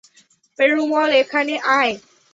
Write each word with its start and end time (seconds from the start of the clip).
পেরুমল, 0.59 1.09
এখানে 1.21 1.53
আয়। 1.77 1.93